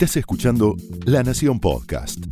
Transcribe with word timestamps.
Estás 0.00 0.18
escuchando 0.18 0.76
La 1.06 1.24
Nación 1.24 1.58
Podcast. 1.58 2.24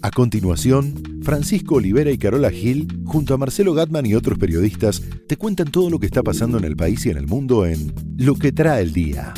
A 0.00 0.10
continuación, 0.10 1.20
Francisco 1.22 1.74
Olivera 1.74 2.10
y 2.10 2.16
Carola 2.16 2.50
Gil, 2.50 2.88
junto 3.04 3.34
a 3.34 3.36
Marcelo 3.36 3.74
Gatman 3.74 4.06
y 4.06 4.14
otros 4.14 4.38
periodistas, 4.38 5.02
te 5.28 5.36
cuentan 5.36 5.70
todo 5.70 5.90
lo 5.90 5.98
que 5.98 6.06
está 6.06 6.22
pasando 6.22 6.56
en 6.56 6.64
el 6.64 6.74
país 6.74 7.04
y 7.04 7.10
en 7.10 7.18
el 7.18 7.26
mundo 7.26 7.66
en 7.66 7.92
Lo 8.16 8.34
que 8.36 8.50
trae 8.50 8.80
el 8.80 8.94
día. 8.94 9.34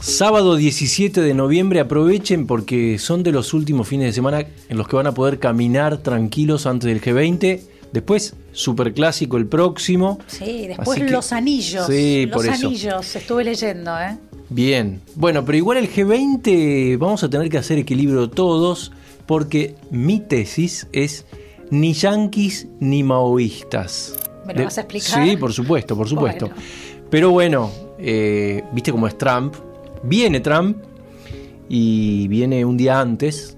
Sábado 0.00 0.56
17 0.56 1.20
de 1.20 1.34
noviembre 1.34 1.80
aprovechen 1.80 2.46
porque 2.46 2.98
son 2.98 3.22
de 3.22 3.32
los 3.32 3.52
últimos 3.52 3.86
fines 3.86 4.06
de 4.06 4.12
semana 4.14 4.46
en 4.70 4.78
los 4.78 4.88
que 4.88 4.96
van 4.96 5.06
a 5.06 5.12
poder 5.12 5.38
caminar 5.38 5.98
tranquilos 5.98 6.64
antes 6.64 6.88
del 6.88 7.02
G20. 7.02 7.73
Después, 7.94 8.34
super 8.50 8.92
clásico 8.92 9.36
el 9.36 9.46
próximo. 9.46 10.18
Sí, 10.26 10.66
después 10.66 11.08
los 11.08 11.32
anillos. 11.32 11.86
Sí, 11.86 12.26
los 12.26 12.44
anillos, 12.48 13.14
estuve 13.14 13.44
leyendo, 13.44 13.96
¿eh? 13.96 14.18
Bien, 14.48 15.00
bueno, 15.14 15.44
pero 15.44 15.56
igual 15.56 15.78
el 15.78 15.88
G20 15.88 16.98
vamos 16.98 17.22
a 17.22 17.30
tener 17.30 17.48
que 17.48 17.56
hacer 17.56 17.78
equilibrio 17.78 18.28
todos 18.28 18.90
porque 19.26 19.76
mi 19.92 20.18
tesis 20.18 20.88
es 20.90 21.24
ni 21.70 21.92
yanquis 21.92 22.66
ni 22.80 23.04
maoístas. 23.04 24.16
¿Me 24.44 24.54
lo 24.54 24.64
vas 24.64 24.78
a 24.78 24.80
explicar? 24.80 25.24
Sí, 25.24 25.36
por 25.36 25.52
supuesto, 25.52 25.96
por 25.96 26.08
supuesto. 26.08 26.50
Pero 27.10 27.30
bueno, 27.30 27.70
eh, 28.00 28.64
viste 28.72 28.90
cómo 28.90 29.06
es 29.06 29.16
Trump, 29.16 29.54
Viene 30.02 30.40
Trump 30.40 30.78
y 31.68 32.26
viene 32.26 32.64
un 32.64 32.76
día 32.76 33.00
antes 33.00 33.53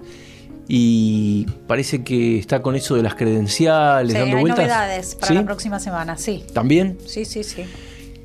y 0.68 1.46
parece 1.66 2.02
que 2.02 2.38
está 2.38 2.60
con 2.60 2.74
eso 2.74 2.96
de 2.96 3.02
las 3.02 3.14
credenciales 3.14 4.12
sí, 4.12 4.18
dando 4.18 4.36
hay 4.36 4.42
vueltas. 4.42 4.64
novedades 4.64 5.14
para 5.14 5.34
la 5.34 5.44
próxima 5.44 5.78
semana, 5.78 6.16
sí. 6.16 6.44
¿También? 6.52 6.98
Sí, 7.06 7.24
sí, 7.24 7.44
sí. 7.44 7.64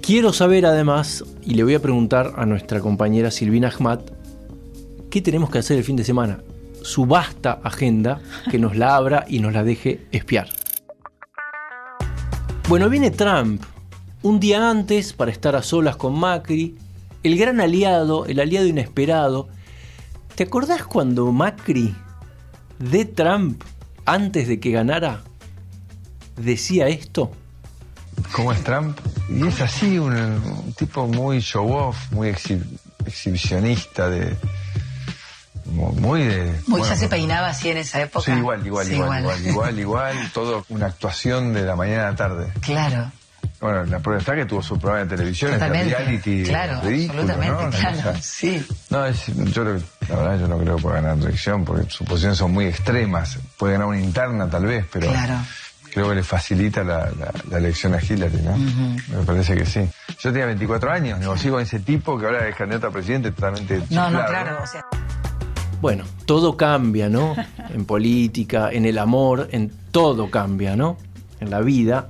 Quiero 0.01 0.33
saber 0.33 0.65
además, 0.65 1.23
y 1.43 1.53
le 1.53 1.63
voy 1.63 1.75
a 1.75 1.81
preguntar 1.81 2.33
a 2.35 2.45
nuestra 2.47 2.79
compañera 2.79 3.29
Silvina 3.29 3.70
Ahmad, 3.70 3.99
¿qué 5.11 5.21
tenemos 5.21 5.51
que 5.51 5.59
hacer 5.59 5.77
el 5.77 5.83
fin 5.83 5.95
de 5.95 6.03
semana? 6.03 6.39
Su 6.81 7.05
vasta 7.05 7.59
agenda, 7.63 8.20
que 8.49 8.57
nos 8.57 8.76
la 8.76 8.95
abra 8.95 9.26
y 9.27 9.39
nos 9.39 9.53
la 9.53 9.63
deje 9.63 10.01
espiar. 10.11 10.49
Bueno, 12.67 12.89
viene 12.89 13.11
Trump 13.11 13.61
un 14.23 14.39
día 14.39 14.70
antes 14.70 15.13
para 15.13 15.31
estar 15.31 15.55
a 15.55 15.61
solas 15.61 15.95
con 15.95 16.17
Macri, 16.17 16.76
el 17.21 17.37
gran 17.37 17.61
aliado, 17.61 18.26
el 18.26 18.39
aliado 18.39 18.65
inesperado. 18.65 19.49
¿Te 20.33 20.43
acordás 20.43 20.83
cuando 20.83 21.31
Macri 21.31 21.93
de 22.82 23.05
Trump, 23.05 23.63
antes 24.05 24.48
de 24.48 24.60
que 24.60 24.71
ganara, 24.71 25.21
decía 26.35 26.88
esto? 26.88 27.32
¿Cómo 28.34 28.51
es 28.51 28.63
Trump? 28.63 28.98
Y 29.29 29.48
es 29.48 29.62
así, 29.62 29.98
un, 29.98 30.73
tipo 30.77 31.07
muy 31.07 31.40
show-off, 31.40 32.12
muy 32.12 32.29
exhibicionista, 32.29 34.10
de 34.10 34.35
muy 35.65 36.23
de... 36.23 36.60
Muy 36.68 36.82
ya 36.82 36.96
se 36.96 37.07
peinaba 37.07 37.49
así 37.49 37.70
en 37.70 37.77
esa 37.77 38.01
época. 38.01 38.26
Sí, 38.26 38.32
igual, 38.32 38.65
igual, 38.65 38.91
igual, 38.91 39.21
igual, 39.21 39.48
igual, 39.48 39.79
igual, 39.79 40.16
todo 40.34 40.66
una 40.70 40.88
actuación 40.88 41.54
de 41.54 41.63
la 41.63 41.76
mañana 41.76 42.07
a 42.07 42.12
la 42.12 42.16
tarde. 42.16 42.54
Claro. 42.62 43.12
Bueno, 43.60 43.85
la 43.85 43.99
prueba 43.99 44.20
está 44.20 44.35
que 44.35 44.45
tuvo 44.45 44.63
su 44.63 44.79
programa 44.79 45.05
de 45.05 45.16
televisión, 45.16 45.54
este 45.54 45.70
reality 45.70 46.43
claro, 46.43 46.82
ridículo, 46.82 47.21
absolutamente, 47.21 47.63
¿no? 47.63 48.01
Claro, 48.01 48.20
sí. 48.20 48.66
No, 48.90 49.05
es, 49.05 49.27
yo 49.27 49.77
la 50.12 50.17
verdad 50.17 50.40
yo 50.40 50.48
no 50.48 50.57
creo 50.57 50.76
que 50.76 50.81
pueda 50.81 51.01
ganar 51.01 51.17
elección 51.17 51.63
porque 51.63 51.90
sus 51.90 52.05
posiciones 52.05 52.37
son 52.37 52.51
muy 52.51 52.65
extremas. 52.65 53.40
Puede 53.57 53.73
ganar 53.73 53.87
una 53.87 53.99
interna 53.99 54.49
tal 54.49 54.65
vez, 54.65 54.85
pero 54.91 55.07
creo 55.93 56.09
que 56.09 56.15
le 56.15 56.23
facilita 56.23 56.84
la, 56.84 57.09
elección 57.51 57.93
a 57.93 57.99
Hillary, 58.01 58.41
¿no? 58.41 58.57
Me 58.57 59.26
parece 59.26 59.55
que 59.55 59.65
sí. 59.65 59.87
Yo 60.20 60.32
tenía 60.32 60.48
24 60.48 60.91
años, 60.91 61.20
negocio 61.20 61.54
con 61.54 61.62
ese 61.62 61.79
tipo 61.79 62.20
que 62.20 62.26
ahora 62.26 62.48
es 62.48 62.55
candidato 62.55 62.87
a 62.87 62.91
presidente 62.91 63.32
totalmente 63.32 63.82
No, 63.89 64.09
no, 64.09 64.25
claro, 64.25 64.59
o 64.62 64.67
sea... 64.67 64.85
Bueno, 65.81 66.03
todo 66.25 66.57
cambia, 66.57 67.09
¿no? 67.09 67.35
En 67.73 67.85
política, 67.85 68.69
en 68.72 68.85
el 68.85 68.97
amor, 68.97 69.47
en 69.51 69.72
todo 69.91 70.29
cambia, 70.29 70.75
¿no? 70.75 70.97
En 71.39 71.49
la 71.49 71.61
vida 71.61 72.09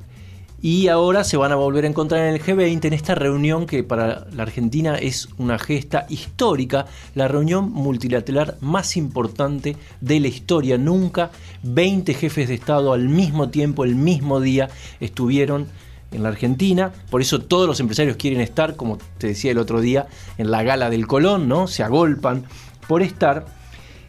y 0.61 0.89
ahora 0.89 1.23
se 1.23 1.37
van 1.37 1.51
a 1.51 1.55
volver 1.55 1.85
a 1.85 1.87
encontrar 1.87 2.21
en 2.21 2.35
el 2.35 2.41
G20 2.41 2.85
en 2.85 2.93
esta 2.93 3.15
reunión 3.15 3.65
que 3.65 3.83
para 3.83 4.27
la 4.31 4.43
Argentina 4.43 4.95
es 4.95 5.29
una 5.37 5.57
gesta 5.57 6.05
histórica, 6.07 6.85
la 7.15 7.27
reunión 7.27 7.71
multilateral 7.71 8.57
más 8.61 8.95
importante 8.95 9.75
de 10.01 10.19
la 10.19 10.27
historia. 10.27 10.77
Nunca 10.77 11.31
20 11.63 12.13
jefes 12.13 12.47
de 12.47 12.53
Estado 12.53 12.93
al 12.93 13.09
mismo 13.09 13.49
tiempo, 13.49 13.83
el 13.83 13.95
mismo 13.95 14.39
día, 14.39 14.69
estuvieron 14.99 15.67
en 16.11 16.23
la 16.23 16.29
Argentina, 16.29 16.91
por 17.09 17.21
eso 17.21 17.39
todos 17.39 17.67
los 17.67 17.79
empresarios 17.79 18.17
quieren 18.17 18.41
estar, 18.41 18.75
como 18.75 18.97
te 19.17 19.27
decía 19.27 19.51
el 19.51 19.57
otro 19.57 19.81
día, 19.81 20.07
en 20.37 20.51
la 20.51 20.61
gala 20.61 20.89
del 20.89 21.07
Colón, 21.07 21.47
¿no? 21.47 21.67
Se 21.67 21.83
agolpan 21.83 22.43
por 22.87 23.01
estar. 23.01 23.45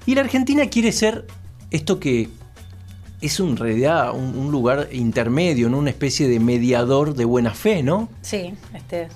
Y 0.05 0.17
la 0.17 0.23
Argentina 0.23 0.67
quiere 0.67 0.93
ser 0.93 1.27
esto 1.71 2.01
que 2.01 2.29
es 3.23 3.39
en 3.41 3.57
realidad 3.57 4.15
un, 4.15 4.51
lugar 4.51 4.89
intermedio, 4.93 5.71
¿no? 5.71 5.79
una 5.79 5.91
especie 5.91 6.29
de 6.29 6.41
mediador 6.41 7.15
de 7.15 7.25
buena 7.25 7.55
fe, 7.55 7.83
¿no? 7.83 8.09
Sí, 8.21 8.53
este. 8.75 9.09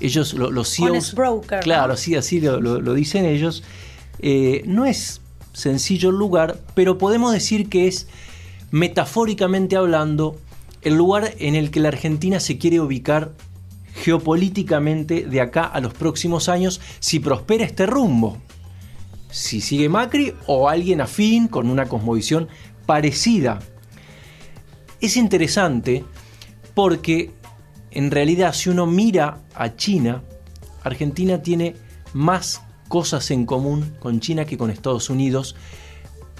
Ellos, 0.00 0.34
los 0.34 0.74
CEOs. 0.74 1.14
broker. 1.14 1.60
Claro, 1.60 1.96
sí, 1.96 2.16
así 2.16 2.40
lo, 2.40 2.94
dicen 2.94 3.24
ellos. 3.24 3.62
Eh, 4.18 4.62
no 4.66 4.84
es 4.84 5.20
sencillo 5.52 6.10
el 6.10 6.16
lugar, 6.16 6.58
pero 6.74 6.98
podemos 6.98 7.32
decir 7.32 7.68
que 7.68 7.86
es, 7.86 8.08
metafóricamente 8.72 9.76
hablando, 9.76 10.36
el 10.82 10.94
lugar 10.94 11.34
en 11.38 11.54
el 11.54 11.70
que 11.70 11.80
la 11.80 11.88
Argentina 11.88 12.40
se 12.40 12.58
quiere 12.58 12.80
ubicar 12.80 13.30
geopolíticamente 13.94 15.26
de 15.26 15.40
acá 15.40 15.64
a 15.64 15.80
los 15.80 15.94
próximos 15.94 16.48
años 16.48 16.80
si 16.98 17.20
prospera 17.20 17.64
este 17.64 17.86
rumbo. 17.86 18.38
Si 19.30 19.60
sigue 19.60 19.88
Macri 19.88 20.34
o 20.46 20.68
alguien 20.68 21.00
afín 21.00 21.48
con 21.48 21.70
una 21.70 21.88
cosmovisión 21.88 22.48
parecida. 22.92 23.58
Es 25.00 25.16
interesante 25.16 26.04
porque 26.74 27.30
en 27.90 28.10
realidad 28.10 28.52
si 28.52 28.68
uno 28.68 28.84
mira 28.84 29.38
a 29.54 29.76
China, 29.76 30.22
Argentina 30.84 31.40
tiene 31.40 31.74
más 32.12 32.60
cosas 32.88 33.30
en 33.30 33.46
común 33.46 33.96
con 33.98 34.20
China 34.20 34.44
que 34.44 34.58
con 34.58 34.68
Estados 34.68 35.08
Unidos, 35.08 35.56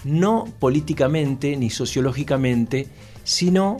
no 0.04 0.44
políticamente 0.58 1.56
ni 1.56 1.70
sociológicamente, 1.70 2.86
sino 3.24 3.78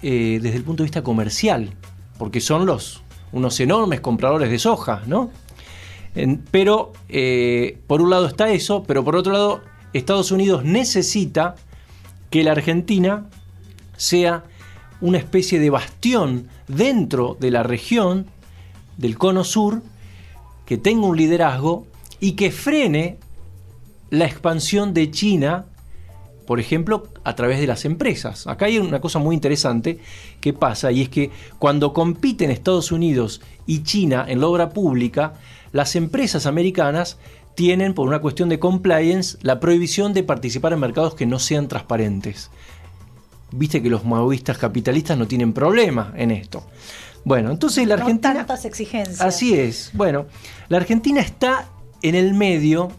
eh, 0.00 0.38
desde 0.40 0.56
el 0.56 0.64
punto 0.64 0.82
de 0.82 0.86
vista 0.86 1.02
comercial, 1.02 1.68
porque 2.16 2.40
son 2.40 2.64
los 2.64 3.02
unos 3.30 3.60
enormes 3.60 4.00
compradores 4.00 4.50
de 4.50 4.58
soja, 4.58 5.02
¿no? 5.06 5.30
pero 6.50 6.94
eh, 7.10 7.78
por 7.86 8.00
un 8.00 8.08
lado 8.08 8.26
está 8.26 8.50
eso, 8.50 8.84
pero 8.84 9.04
por 9.04 9.16
otro 9.16 9.34
lado 9.34 9.60
Estados 9.92 10.32
Unidos 10.32 10.64
necesita 10.64 11.56
que 12.30 12.44
la 12.44 12.52
Argentina 12.52 13.26
sea 13.96 14.44
una 15.00 15.18
especie 15.18 15.58
de 15.58 15.70
bastión 15.70 16.48
dentro 16.68 17.36
de 17.38 17.50
la 17.50 17.62
región 17.62 18.26
del 18.96 19.18
cono 19.18 19.44
sur, 19.44 19.82
que 20.66 20.78
tenga 20.78 21.06
un 21.06 21.16
liderazgo 21.16 21.86
y 22.20 22.32
que 22.32 22.50
frene 22.50 23.18
la 24.10 24.26
expansión 24.26 24.92
de 24.92 25.10
China, 25.10 25.66
por 26.46 26.60
ejemplo, 26.60 27.08
a 27.24 27.34
través 27.34 27.60
de 27.60 27.66
las 27.66 27.84
empresas. 27.84 28.46
Acá 28.46 28.66
hay 28.66 28.78
una 28.78 29.00
cosa 29.00 29.18
muy 29.18 29.34
interesante 29.34 29.98
que 30.40 30.52
pasa 30.52 30.92
y 30.92 31.02
es 31.02 31.08
que 31.08 31.30
cuando 31.58 31.92
compiten 31.92 32.50
Estados 32.50 32.92
Unidos 32.92 33.40
y 33.66 33.82
China 33.82 34.24
en 34.28 34.40
la 34.40 34.48
obra 34.48 34.70
pública, 34.70 35.34
las 35.72 35.96
empresas 35.96 36.46
americanas 36.46 37.18
tienen, 37.54 37.94
por 37.94 38.08
una 38.08 38.20
cuestión 38.20 38.48
de 38.48 38.58
compliance, 38.58 39.38
la 39.42 39.60
prohibición 39.60 40.12
de 40.12 40.22
participar 40.22 40.72
en 40.72 40.80
mercados 40.80 41.14
que 41.14 41.26
no 41.26 41.38
sean 41.38 41.68
transparentes. 41.68 42.50
Viste 43.52 43.82
que 43.82 43.90
los 43.90 44.04
maoístas 44.04 44.58
capitalistas 44.58 45.18
no 45.18 45.26
tienen 45.26 45.52
problema 45.52 46.12
en 46.16 46.30
esto. 46.30 46.64
Bueno, 47.24 47.50
entonces 47.50 47.86
la 47.86 47.94
Argentina... 47.94 48.34
No 48.34 48.38
tantas 48.40 48.64
exigencias. 48.64 49.20
Así 49.20 49.54
es. 49.54 49.90
Bueno, 49.92 50.26
la 50.68 50.78
Argentina 50.78 51.20
está 51.20 51.68
en 52.02 52.14
el 52.14 52.34
medio, 52.34 52.90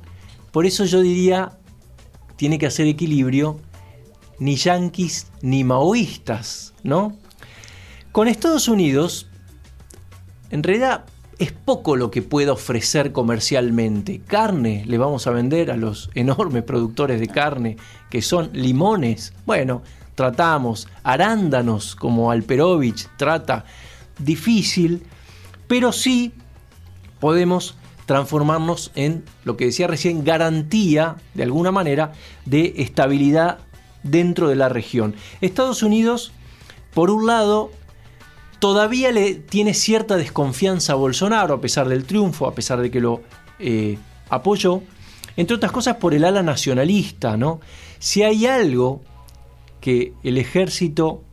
por 0.52 0.66
eso 0.66 0.86
yo 0.86 1.02
diría, 1.02 1.58
tiene 2.36 2.60
que 2.60 2.68
hacer 2.68 2.88
equilibrio, 2.88 3.60
ni 4.40 4.56
yanquis 4.56 5.28
ni 5.42 5.64
maoístas, 5.64 6.74
¿no? 6.84 7.18
Con 8.12 8.28
Estados 8.28 8.68
Unidos, 8.68 9.28
en 10.50 10.64
realidad 10.64 11.06
es 11.40 11.52
poco 11.52 11.96
lo 11.96 12.12
que 12.12 12.22
pueda 12.22 12.54
ofrecer 12.54 13.12
comercialmente. 13.12 14.22
Carne 14.28 14.84
le 14.86 14.98
vamos 14.98 15.28
a 15.28 15.32
vender 15.32 15.72
a 15.72 15.78
los 15.78 16.10
enormes 16.16 16.64
productores 16.64 17.20
de 17.20 17.28
carne 17.28 17.78
que 18.10 18.22
son 18.22 18.50
limones. 18.54 19.34
Bueno, 19.46 19.82
tratamos. 20.16 20.88
Arándanos 21.04 21.96
como 21.96 22.32
Alperovich 22.32 23.08
trata. 23.18 23.66
Difícil, 24.20 25.04
pero 25.68 25.92
sí 25.92 26.34
podemos 27.20 27.76
transformarnos 28.06 28.92
en 28.96 29.24
lo 29.46 29.56
que 29.58 29.66
decía 29.66 29.88
recién, 29.88 30.24
garantía, 30.24 31.16
de 31.34 31.44
alguna 31.44 31.72
manera, 31.72 32.12
de 32.46 32.74
estabilidad 32.78 33.60
dentro 34.04 34.50
de 34.50 34.56
la 34.56 34.70
región. 34.70 35.16
Estados 35.40 35.82
Unidos, 35.82 36.34
por 36.94 37.10
un 37.10 37.26
lado, 37.26 37.72
todavía 38.62 39.12
le 39.12 39.34
tiene 39.34 39.74
cierta 39.74 40.18
desconfianza 40.18 40.94
a 40.94 40.96
Bolsonaro, 40.96 41.56
a 41.56 41.62
pesar 41.62 41.90
del 41.90 42.06
triunfo, 42.06 42.46
a 42.46 42.54
pesar 42.54 42.80
de 42.80 42.92
que 42.92 43.02
lo 43.02 43.24
eh, 43.58 43.98
apoyó, 44.30 44.84
entre 45.36 45.56
otras 45.56 45.72
cosas 45.72 45.96
por 45.96 46.14
el 46.14 46.24
ala 46.24 46.44
nacionalista, 46.44 47.38
¿no? 47.38 47.60
Si 47.98 48.22
hay 48.22 48.46
algo 48.46 49.02
que 49.82 50.14
el 50.24 50.38
ejército 50.38 51.24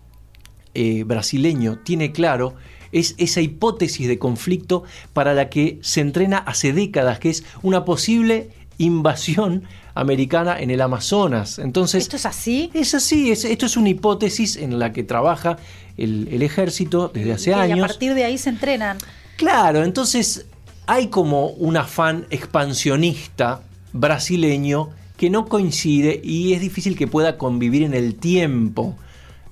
eh, 0.72 1.04
brasileño 1.04 1.78
tiene 1.84 2.12
claro, 2.12 2.54
es 2.92 3.14
esa 3.18 3.42
hipótesis 3.42 4.08
de 4.08 4.18
conflicto 4.18 4.84
para 5.12 5.34
la 5.34 5.50
que 5.50 5.78
se 5.82 6.00
entrena 6.00 6.38
hace 6.38 6.72
décadas, 6.72 7.18
que 7.18 7.28
es 7.28 7.44
una 7.60 7.84
posible 7.84 8.48
invasión 8.78 9.64
americana 9.98 10.60
en 10.60 10.70
el 10.70 10.80
Amazonas. 10.80 11.58
Entonces, 11.58 12.04
¿Esto 12.04 12.16
es 12.16 12.24
así? 12.24 12.70
Es 12.72 12.94
así, 12.94 13.32
esto 13.32 13.66
es 13.66 13.76
una 13.76 13.88
hipótesis 13.88 14.56
en 14.56 14.78
la 14.78 14.92
que 14.92 15.02
trabaja 15.02 15.58
el, 15.96 16.40
ejército 16.40 17.10
desde 17.12 17.32
hace 17.32 17.54
años. 17.54 17.78
Y 17.78 17.80
a 17.82 17.86
partir 17.86 18.14
de 18.14 18.24
ahí 18.24 18.38
se 18.38 18.50
entrenan. 18.50 18.98
Claro, 19.36 19.82
entonces 19.82 20.46
hay 20.86 21.08
como 21.08 21.48
un 21.48 21.76
afán 21.76 22.26
expansionista 22.30 23.62
brasileño 23.92 24.90
que 25.16 25.30
no 25.30 25.46
coincide 25.46 26.20
y 26.22 26.52
es 26.52 26.60
difícil 26.60 26.96
que 26.96 27.08
pueda 27.08 27.36
convivir 27.36 27.82
en 27.82 27.92
el 27.92 28.14
tiempo 28.14 28.96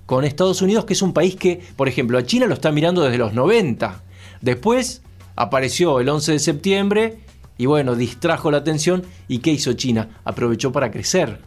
con 0.06 0.24
Estados 0.24 0.62
Unidos, 0.62 0.84
que 0.84 0.92
es 0.92 1.02
un 1.02 1.12
país 1.12 1.34
que, 1.34 1.60
por 1.74 1.88
ejemplo, 1.88 2.18
a 2.18 2.24
China 2.24 2.46
lo 2.46 2.54
está 2.54 2.70
mirando 2.70 3.02
desde 3.02 3.18
los 3.18 3.32
90. 3.32 4.00
Después 4.42 5.02
apareció 5.34 5.98
el 5.98 6.08
11 6.08 6.32
de 6.32 6.38
septiembre 6.38 7.18
y 7.58 7.66
bueno, 7.66 7.94
distrajo 7.94 8.50
la 8.50 8.58
atención. 8.58 9.04
¿Y 9.28 9.38
qué 9.38 9.52
hizo 9.52 9.72
China? 9.72 10.20
Aprovechó 10.24 10.72
para 10.72 10.90
crecer. 10.90 11.40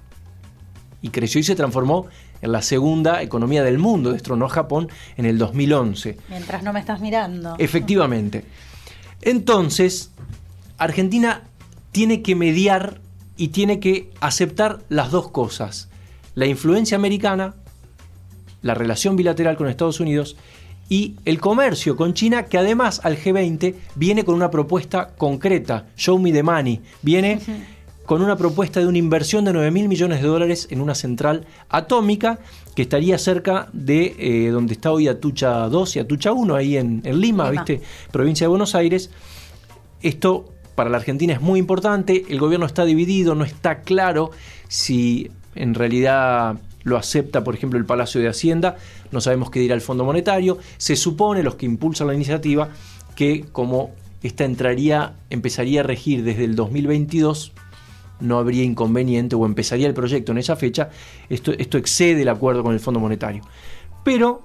Y 1.01 1.09
creció 1.09 1.39
y 1.39 1.44
se 1.44 1.56
transformó 1.56 2.07
en 2.41 2.51
la 2.51 2.61
segunda 2.61 3.21
economía 3.21 3.63
del 3.63 3.77
mundo. 3.77 4.11
Destronó 4.11 4.45
a 4.45 4.50
Japón 4.50 4.89
en 5.17 5.25
el 5.25 5.38
2011. 5.38 6.17
Mientras 6.29 6.63
no 6.63 6.73
me 6.73 6.79
estás 6.79 7.00
mirando. 7.00 7.56
Efectivamente. 7.59 8.45
Entonces, 9.21 10.11
Argentina 10.77 11.44
tiene 11.91 12.21
que 12.21 12.35
mediar 12.35 13.01
y 13.38 13.50
tiene 13.50 13.79
que 13.79 14.11
aceptar 14.19 14.79
las 14.89 15.11
dos 15.11 15.29
cosas. 15.29 15.89
La 16.35 16.45
influencia 16.45 16.97
americana, 16.97 17.56
la 18.61 18.73
relación 18.73 19.15
bilateral 19.15 19.57
con 19.57 19.67
Estados 19.67 20.00
Unidos 20.00 20.38
y 20.89 21.15
el 21.25 21.39
comercio 21.39 21.95
con 21.95 22.13
China, 22.13 22.45
que 22.45 22.57
además 22.57 23.01
al 23.03 23.18
G20 23.18 23.75
viene 23.95 24.25
con 24.25 24.36
una 24.36 24.50
propuesta 24.50 25.13
concreta, 25.18 25.86
Show 25.95 26.18
Me 26.18 26.31
the 26.33 26.41
Money, 26.44 26.81
viene 27.03 27.39
con 28.07 28.24
una 28.24 28.36
propuesta 28.36 28.80
de 28.80 28.88
una 28.88 28.97
inversión 28.97 29.45
de 29.45 29.53
9 29.53 29.69
mil 29.69 29.88
millones 29.88 30.19
de 30.19 30.27
dólares 30.27 30.68
en 30.71 30.81
una 30.81 30.95
central 30.95 31.45
atómica 31.69 32.39
que 32.74 32.81
estaría 32.81 33.19
cerca 33.19 33.69
de 33.71 34.15
eh, 34.18 34.50
donde 34.50 34.74
está 34.74 34.91
hoy 34.91 35.07
Atucha 35.07 35.69
2 35.69 35.95
y 35.95 36.00
Atucha 36.00 36.31
1, 36.31 36.56
ahí 36.56 36.77
en, 36.77 37.03
Lima, 37.03 37.51
¿viste? 37.51 37.81
Provincia 38.12 38.45
de 38.45 38.50
Buenos 38.50 38.74
Aires. 38.74 39.12
Esto 40.01 40.51
para 40.74 40.89
la 40.89 40.97
Argentina 40.97 41.33
es 41.33 41.42
muy 41.42 41.59
importante, 41.59 42.25
el 42.30 42.39
gobierno 42.39 42.65
está 42.65 42.83
dividido, 42.83 43.35
no 43.35 43.44
está 43.44 43.81
claro 43.81 44.31
si 44.69 45.30
en 45.53 45.75
realidad 45.75 46.56
lo 46.89 46.97
acepta, 46.97 47.44
por 47.44 47.56
ejemplo, 47.56 47.80
el 47.80 47.86
Palacio 47.86 48.19
de 48.19 48.27
Hacienda, 48.27 48.77
no 49.12 49.21
sabemos 49.21 49.50
qué 49.50 49.59
dirá 49.59 49.75
el 49.75 49.81
Fondo 49.81 50.03
Monetario, 50.03 50.57
se 50.77 50.95
supone, 50.95 51.44
los 51.44 51.56
que 51.56 51.65
impulsan 51.65 52.07
la 52.07 52.13
iniciativa, 52.13 52.69
que 53.15 53.45
como 53.51 53.91
esta 54.21 54.44
entraría, 54.44 55.13
empezaría 55.30 55.81
a 55.81 55.83
regir 55.83 56.24
desde 56.24 56.44
el 56.44 56.56
2022, 56.56 57.53
no 58.19 58.38
habría 58.38 58.63
inconveniente 58.63 59.36
o 59.36 59.45
empezaría 59.45 59.88
el 59.88 59.94
proyecto 59.94 60.31
en 60.33 60.39
esa 60.39 60.56
fecha, 60.56 60.89
esto, 61.30 61.53
esto 61.53 61.77
excede 61.77 62.24
el 62.24 62.30
acuerdo 62.30 62.63
con 62.63 62.74
el 62.74 62.80
Fondo 62.80 63.00
Monetario. 63.00 63.44
Pero 64.03 64.42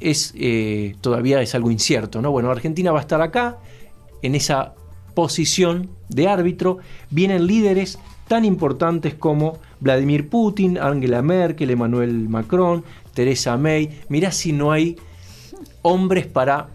es, 0.00 0.32
eh, 0.36 0.94
todavía 1.00 1.40
es 1.42 1.54
algo 1.54 1.70
incierto, 1.70 2.22
¿no? 2.22 2.30
Bueno, 2.30 2.50
Argentina 2.50 2.92
va 2.92 2.98
a 2.98 3.02
estar 3.02 3.20
acá, 3.20 3.58
en 4.22 4.34
esa 4.34 4.74
posición 5.14 5.90
de 6.08 6.28
árbitro, 6.28 6.78
vienen 7.10 7.46
líderes 7.46 7.98
tan 8.32 8.46
importantes 8.46 9.12
como 9.12 9.58
Vladimir 9.78 10.30
Putin, 10.30 10.78
Angela 10.78 11.20
Merkel, 11.20 11.68
Emmanuel 11.68 12.30
Macron, 12.30 12.82
Teresa 13.12 13.58
May. 13.58 14.00
Mirá 14.08 14.32
si 14.32 14.54
no 14.54 14.72
hay 14.72 14.96
hombres 15.82 16.26
para 16.28 16.68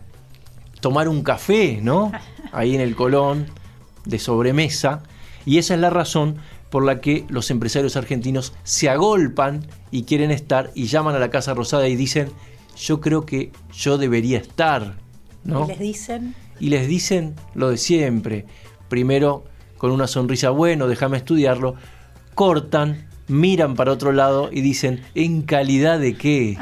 tomar 0.82 1.10
un 1.10 1.24
café, 1.24 1.80
¿no? 1.82 2.12
Ahí 2.52 2.76
en 2.76 2.82
el 2.82 2.96
Colón, 2.96 3.48
de 4.06 4.20
sobremesa. 4.20 5.02
Y 5.48 5.58
esa 5.58 5.74
es 5.74 5.80
la 5.80 5.90
razón 5.90 6.36
por 6.70 6.86
la 6.86 7.02
que 7.02 7.26
los 7.28 7.50
empresarios 7.50 7.96
argentinos 7.96 8.54
se 8.62 8.88
agolpan 8.90 9.66
y 9.90 10.04
quieren 10.04 10.30
estar 10.30 10.70
y 10.76 10.86
llaman 10.86 11.16
a 11.16 11.20
la 11.20 11.32
Casa 11.32 11.56
Rosada 11.56 11.88
y 11.88 11.96
dicen, 11.96 12.30
yo 12.76 13.02
creo 13.02 13.26
que 13.26 13.52
yo 13.74 13.98
debería 13.98 14.38
estar, 14.38 14.98
¿no? 15.44 15.66
¿Y 15.66 15.70
les 15.70 15.80
dicen? 15.80 16.36
Y 16.60 16.70
les 16.70 16.88
dicen 16.88 17.34
lo 17.56 17.72
de 17.72 17.78
siempre. 17.78 18.46
Primero 18.90 19.46
con 19.78 19.92
una 19.92 20.08
sonrisa, 20.08 20.50
bueno, 20.50 20.88
déjame 20.88 21.18
estudiarlo, 21.18 21.76
cortan, 22.36 23.08
miran 23.28 23.76
para 23.76 23.92
otro 23.92 24.12
lado 24.12 24.50
y 24.52 24.62
dicen, 24.62 25.02
¿en 25.16 25.42
calidad 25.42 26.00
de 26.00 26.16
qué? 26.16 26.58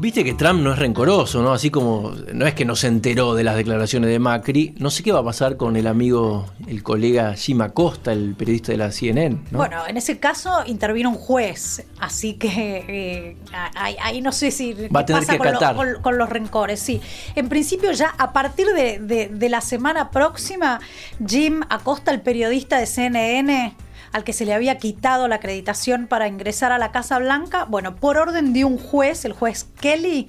Viste 0.00 0.22
que 0.22 0.34
Trump 0.34 0.60
no 0.60 0.72
es 0.72 0.78
rencoroso, 0.78 1.42
¿no? 1.42 1.52
Así 1.52 1.70
como 1.70 2.12
no 2.32 2.46
es 2.46 2.54
que 2.54 2.64
no 2.64 2.76
se 2.76 2.86
enteró 2.86 3.34
de 3.34 3.42
las 3.42 3.56
declaraciones 3.56 4.10
de 4.10 4.20
Macri. 4.20 4.76
No 4.78 4.90
sé 4.90 5.02
qué 5.02 5.10
va 5.10 5.20
a 5.20 5.24
pasar 5.24 5.56
con 5.56 5.74
el 5.74 5.88
amigo, 5.88 6.46
el 6.68 6.84
colega 6.84 7.34
Jim 7.34 7.60
Acosta, 7.62 8.12
el 8.12 8.36
periodista 8.36 8.70
de 8.70 8.78
la 8.78 8.92
CNN. 8.92 9.40
Bueno, 9.50 9.84
en 9.88 9.96
ese 9.96 10.20
caso 10.20 10.62
intervino 10.66 11.10
un 11.10 11.16
juez, 11.16 11.84
así 11.98 12.34
que 12.34 12.84
eh, 12.88 13.36
ahí, 13.74 14.20
no 14.20 14.30
sé 14.30 14.52
si 14.52 14.72
va 14.88 15.00
a 15.00 15.04
tener 15.04 15.26
que 15.26 15.36
con, 15.36 16.00
con, 16.00 16.16
los 16.16 16.28
rencores. 16.28 16.78
Sí, 16.78 17.00
en 17.34 17.48
principio 17.48 17.90
ya 17.90 18.14
a 18.18 18.32
partir 18.32 18.68
de, 18.68 19.28
de 19.28 19.48
la 19.48 19.60
semana 19.60 20.12
próxima, 20.12 20.80
Jim 21.26 21.62
Acosta, 21.68 22.12
el 22.12 22.20
periodista 22.20 22.78
de 22.78 22.86
CNN, 22.86 23.74
al 24.12 24.24
que 24.24 24.32
se 24.32 24.44
le 24.44 24.54
había 24.54 24.78
quitado 24.78 25.28
la 25.28 25.36
acreditación 25.36 26.06
para 26.06 26.28
ingresar 26.28 26.72
a 26.72 26.78
la 26.78 26.92
Casa 26.92 27.18
Blanca, 27.18 27.64
bueno, 27.64 27.96
por 27.96 28.18
orden 28.18 28.52
de 28.52 28.64
un 28.64 28.78
juez, 28.78 29.24
el 29.24 29.32
juez 29.32 29.66
Kelly, 29.80 30.28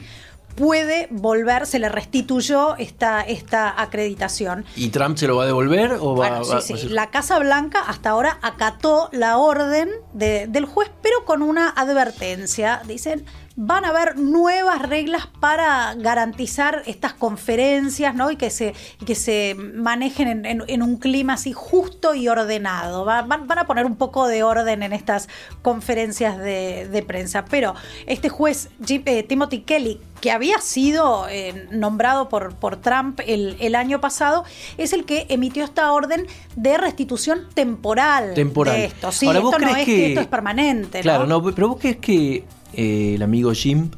puede 0.56 1.08
volver, 1.10 1.66
se 1.66 1.80
le 1.80 1.88
restituyó 1.88 2.76
esta, 2.76 3.22
esta 3.22 3.82
acreditación. 3.82 4.66
¿Y 4.76 4.90
Trump 4.90 5.18
se 5.18 5.28
lo 5.28 5.38
va 5.38 5.44
a 5.44 5.46
devolver? 5.46 5.94
O 6.02 6.16
va, 6.16 6.44
sí, 6.62 6.78
sí. 6.78 6.90
La 6.90 7.10
Casa 7.10 7.40
Blanca 7.40 7.80
hasta 7.80 8.10
ahora 8.10 8.40
acató 8.42 9.10
la 9.14 9.38
orden 9.38 9.90
del 10.14 10.66
juez, 10.66 10.92
pero 11.02 11.24
con 11.24 11.42
una 11.42 11.70
advertencia. 11.70 12.82
Dicen, 12.86 13.26
van 13.62 13.84
a 13.84 13.90
haber 13.90 14.18
nuevas 14.18 14.82
reglas 14.88 15.28
para 15.42 15.94
garantizar 15.96 16.82
estas 16.86 17.12
conferencias 17.12 18.16
¿no? 18.16 18.32
y, 18.32 18.38
que 18.38 18.52
se, 18.52 18.74
que 19.06 19.16
se 19.16 19.54
manejen 19.54 20.46
en, 20.46 20.82
un 20.82 20.96
clima 20.96 21.34
así 21.34 21.52
justo 21.52 22.16
y 22.16 22.30
ordenado. 22.30 23.04
Van, 23.04 23.30
a 23.30 23.68
poner 23.68 23.86
un 23.86 23.98
poco 23.98 24.28
de 24.28 24.44
orden 24.44 24.82
en 24.82 24.94
estas 24.94 25.28
conferencias 25.62 26.38
de, 26.38 27.04
prensa. 27.06 27.44
Pero 27.50 27.76
este 28.08 28.30
juez 28.30 28.70
eh, 28.88 29.24
Timothy 29.24 29.60
Kelly, 29.60 30.00
que 30.22 30.32
había 30.32 30.60
sido 30.60 31.28
eh, 31.28 31.68
nombrado 31.70 32.30
por, 32.30 32.56
por 32.56 32.78
Trump 32.78 33.20
el, 33.28 33.76
año 33.76 34.00
pasado, 34.00 34.46
es 34.78 34.94
el 34.94 35.04
que 35.04 35.26
emitió 35.28 35.66
esta 35.66 35.92
orden 35.92 36.28
de 36.56 36.78
restitución 36.78 37.50
temporal, 37.54 38.36
temporal. 38.36 38.78
de 38.78 38.86
esto. 38.86 39.12
Sí, 39.12 39.28
esto 39.28 39.60
no 39.60 39.76
es 39.76 39.86
que, 39.86 40.08
esto 40.08 40.22
es 40.22 40.28
permanente. 40.28 41.02
Claro, 41.02 41.28
no, 41.28 41.44
pero 41.44 41.68
vos 41.68 41.78
crees 41.82 41.98
que 41.98 42.46
eh, 42.74 43.14
el 43.16 43.22
amigo 43.22 43.52
Jim 43.54 43.92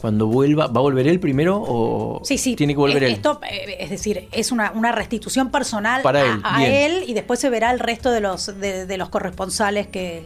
cuando 0.00 0.28
vuelva, 0.28 0.68
¿va 0.68 0.78
a 0.78 0.82
volver 0.82 1.08
él 1.08 1.18
primero 1.18 1.60
o 1.60 2.22
tiene 2.56 2.72
que 2.72 2.78
volver 2.78 3.02
él? 3.02 3.12
Esto, 3.14 3.40
eh, 3.50 3.78
es 3.80 3.90
decir, 3.90 4.28
es 4.30 4.52
una, 4.52 4.92
restitución 4.92 5.50
personal 5.50 6.02
Para 6.02 6.24
él, 6.24 6.40
a, 6.44 6.66
él 6.66 7.04
y 7.06 7.14
después 7.14 7.40
se 7.40 7.50
verá 7.50 7.72
el 7.72 7.80
resto 7.80 8.12
de 8.12 8.20
los, 8.20 8.58
de, 8.60 8.96
los 8.96 9.08
corresponsales 9.08 9.88
que, 9.88 10.22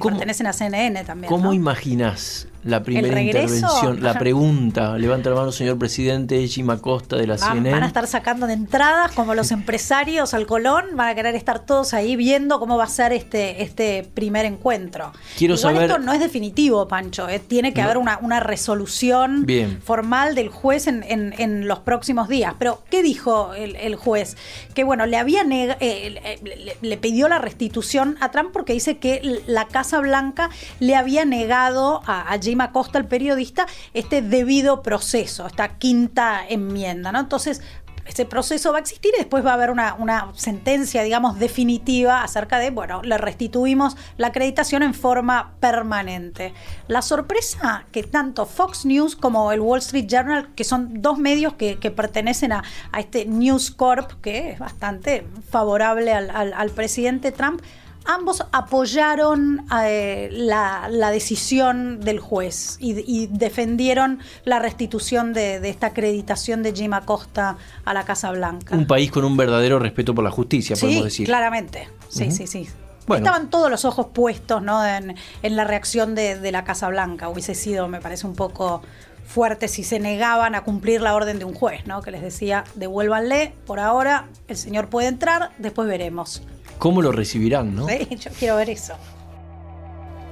pertenecen 0.00 0.46
a 0.46 0.52
CNN 0.52 1.04
también. 1.04 1.28
¿Cómo 1.28 1.52
imaginas 1.52 2.48
la 2.64 2.84
primera 2.84 3.20
intervención, 3.20 4.02
la 4.02 4.14
pregunta, 4.14 4.96
levanta 4.96 5.30
la 5.30 5.36
mano 5.36 5.50
señor 5.50 5.78
presidente, 5.78 6.46
Jim 6.46 6.70
Acosta 6.70 7.16
de 7.16 7.26
la 7.26 7.36
CNN. 7.36 7.72
Van 7.72 7.82
a 7.82 7.86
estar 7.88 8.06
sacando 8.06 8.46
de 8.46 8.52
entradas 8.52 9.10
como 9.12 9.34
los 9.34 9.50
empresarios 9.50 10.32
al 10.32 10.46
Colón, 10.46 10.84
van 10.94 11.08
a 11.08 11.14
querer 11.16 11.34
estar 11.34 11.66
todos 11.66 11.92
ahí 11.92 12.14
viendo 12.14 12.60
cómo 12.60 12.76
va 12.76 12.84
a 12.84 12.88
ser 12.88 13.12
este, 13.12 13.62
este 13.62 14.08
primer 14.14 14.44
encuentro. 14.44 15.12
Quiero 15.36 15.54
Igual 15.54 15.74
saber... 15.74 15.90
esto 15.90 15.98
no 15.98 16.12
es 16.12 16.20
definitivo, 16.20 16.86
Pancho, 16.86 17.28
eh. 17.28 17.40
tiene 17.40 17.74
que 17.74 17.82
haber 17.82 17.98
una, 17.98 18.18
una 18.22 18.38
resolución 18.38 19.44
formal 19.82 20.36
del 20.36 20.48
juez 20.48 20.86
en, 20.86 21.02
en, 21.08 21.66
los 21.66 21.80
próximos 21.80 22.28
días. 22.28 22.54
Pero, 22.58 22.84
¿qué 22.90 23.02
dijo 23.02 23.54
el, 23.54 23.96
juez? 23.96 24.36
Que 24.74 24.84
bueno, 24.84 25.06
le 25.06 25.16
había 25.16 25.42
eh, 25.50 26.76
le, 26.80 26.96
pidió 26.96 27.28
la 27.28 27.38
restitución 27.38 28.16
a 28.20 28.30
Trump 28.30 28.50
porque 28.52 28.72
dice 28.72 28.98
que 28.98 29.42
la 29.46 29.66
Casa 29.66 29.81
Blanca 30.00 30.50
le 30.80 30.96
había 30.96 31.24
negado 31.24 32.02
a, 32.06 32.32
a 32.32 32.38
Jim 32.38 32.60
Acosta, 32.60 32.98
el 32.98 33.06
periodista, 33.06 33.66
este 33.94 34.22
debido 34.22 34.82
proceso, 34.82 35.46
esta 35.46 35.78
quinta 35.78 36.42
enmienda. 36.48 37.10
Entonces, 37.10 37.60
ese 38.06 38.24
proceso 38.26 38.72
va 38.72 38.78
a 38.78 38.80
existir 38.80 39.12
y 39.14 39.18
después 39.18 39.44
va 39.44 39.50
a 39.52 39.54
haber 39.54 39.70
una, 39.70 40.32
sentencia, 40.34 41.02
digamos, 41.02 41.38
definitiva 41.38 42.22
acerca 42.22 42.58
de, 42.58 42.70
bueno, 42.70 43.02
le 43.02 43.16
restituimos 43.16 43.96
la 44.16 44.28
acreditación 44.28 44.82
en 44.82 44.92
forma 44.92 45.54
permanente. 45.60 46.52
La 46.88 47.02
sorpresa 47.02 47.84
que 47.92 48.02
tanto 48.02 48.46
Fox 48.46 48.84
News 48.84 49.14
como 49.14 49.52
el 49.52 49.60
Wall 49.60 49.78
Street 49.78 50.06
Journal, 50.08 50.52
que 50.54 50.64
son 50.64 51.00
dos 51.00 51.18
medios 51.18 51.54
que, 51.54 51.76
pertenecen 51.92 52.52
a, 52.52 52.64
este 52.98 53.26
News 53.26 53.70
Corp, 53.70 54.20
que 54.20 54.50
es 54.52 54.58
bastante 54.58 55.26
favorable 55.50 56.12
al 56.12 56.70
presidente 56.70 57.30
Trump, 57.32 57.62
ambos 58.04 58.44
apoyaron 58.52 59.64
eh, 59.84 60.28
la, 60.32 60.88
la, 60.90 61.10
decisión 61.10 62.00
del 62.00 62.18
juez 62.18 62.76
y, 62.80 62.98
y 63.06 63.26
defendieron 63.28 64.20
la 64.44 64.58
restitución 64.58 65.32
de, 65.32 65.60
de, 65.60 65.68
esta 65.68 65.88
acreditación 65.88 66.62
de 66.62 66.72
Jim 66.72 66.92
Acosta 66.94 67.56
a 67.84 67.94
la 67.94 68.04
Casa 68.04 68.30
Blanca. 68.32 68.74
Un 68.74 68.86
país 68.86 69.10
con 69.10 69.24
un 69.24 69.36
verdadero 69.36 69.78
respeto 69.78 70.14
por 70.14 70.24
la 70.24 70.30
justicia, 70.30 70.76
sí, 70.76 70.86
podemos 70.86 71.04
decir. 71.04 71.26
Claramente, 71.26 71.88
sí, 72.08 72.24
uh 72.24 72.26
-huh. 72.26 72.30
sí, 72.30 72.46
sí. 72.46 72.68
Bueno. 73.06 73.24
Estaban 73.26 73.50
todos 73.50 73.68
los 73.70 73.84
ojos 73.84 74.06
puestos 74.12 74.62
¿no? 74.62 74.86
en, 74.86 75.16
en 75.42 75.56
la 75.56 75.64
reacción 75.64 76.14
de, 76.14 76.38
de, 76.38 76.52
la 76.52 76.62
Casa 76.62 76.88
Blanca. 76.88 77.28
Hubiese 77.28 77.54
sido, 77.54 77.88
me 77.88 78.00
parece, 78.00 78.28
un 78.28 78.36
poco 78.36 78.80
fuerte 79.26 79.66
si 79.66 79.82
se 79.82 79.98
negaban 79.98 80.54
a 80.54 80.62
cumplir 80.62 81.00
la 81.00 81.14
orden 81.14 81.38
de 81.38 81.44
un 81.44 81.54
juez, 81.54 81.86
¿no? 81.86 82.02
Que 82.02 82.10
les 82.10 82.22
decía, 82.22 82.64
devuélvanle, 82.74 83.54
por 83.66 83.80
ahora 83.80 84.28
el 84.46 84.56
señor 84.56 84.88
puede 84.88 85.08
entrar, 85.08 85.50
después 85.58 85.88
veremos. 85.88 86.42
¿Cómo 86.82 87.00
lo 87.00 87.12
recibirán, 87.12 87.76
no? 87.76 87.86
Sí, 87.86 88.08
yo 88.16 88.32
quiero 88.36 88.56
ver 88.56 88.68
eso. 88.70 88.94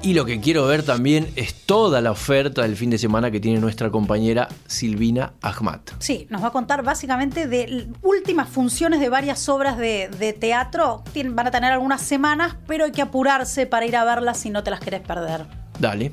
Y 0.03 0.15
lo 0.15 0.25
que 0.25 0.41
quiero 0.41 0.67
ver 0.67 0.83
también 0.83 1.31
es 1.37 1.55
toda 1.55 2.01
la 2.01 2.11
oferta 2.11 2.63
del 2.63 2.75
fin 2.75 2.91
de 2.91 2.99
semana 2.99 3.31
que 3.31 3.39
tiene 3.39 3.61
nuestra 3.61 3.89
compañera 3.89 4.49
Silvina 4.67 5.35
Ahmad. 5.43 5.79
Sí, 6.01 6.27
nos 6.29 6.43
va 6.43 6.49
a 6.49 6.51
contar 6.51 6.83
básicamente 6.83 7.47
de 7.47 7.87
últimas 8.03 8.49
funciones 8.49 8.99
de 8.99 9.09
varias 9.09 9.49
obras 9.49 9.79
de, 9.79 10.11
de 10.19 10.33
teatro. 10.33 11.05
Tien, 11.13 11.37
van 11.37 11.47
a 11.47 11.51
tener 11.53 11.71
algunas 11.71 12.03
semanas, 12.03 12.57
pero 12.67 12.87
hay 12.87 12.91
que 12.91 13.03
apurarse 13.03 13.67
para 13.67 13.87
ir 13.87 13.95
a 13.95 14.03
verlas 14.03 14.37
si 14.39 14.51
no 14.51 14.65
te 14.65 14.73
las 14.73 14.81
querés 14.81 15.03
perder. 15.03 15.47
Dale. 15.79 16.11